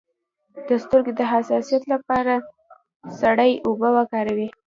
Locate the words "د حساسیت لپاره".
1.19-2.33